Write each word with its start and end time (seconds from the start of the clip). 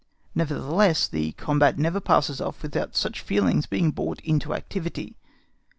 Nevertheless, 0.33 1.07
the 1.07 1.33
combat 1.33 1.77
never 1.77 1.99
passes 1.99 2.41
off 2.41 2.63
without 2.63 2.95
such 2.95 3.21
feelings 3.21 3.67
being 3.67 3.91
brought 3.91 4.19
into 4.21 4.55
activity. 4.55 5.15